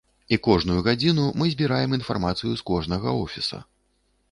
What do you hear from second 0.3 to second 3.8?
І кожную гадзіну мы збіраем інфармацыю з кожнага офіса.